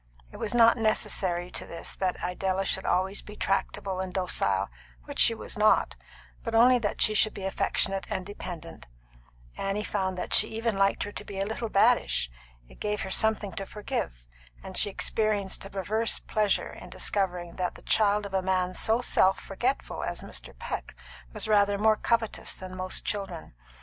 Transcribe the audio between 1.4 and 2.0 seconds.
to this